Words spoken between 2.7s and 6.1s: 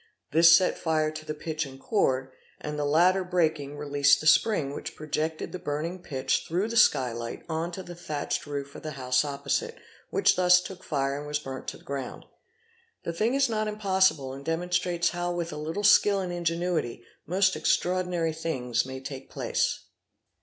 the latter breaking released the spring, which projected the burning